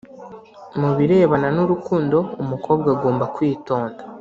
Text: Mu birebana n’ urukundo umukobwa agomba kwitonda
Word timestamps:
Mu 0.79 0.89
birebana 0.97 1.47
n’ 1.55 1.57
urukundo 1.65 2.17
umukobwa 2.41 2.87
agomba 2.95 3.25
kwitonda 3.35 4.01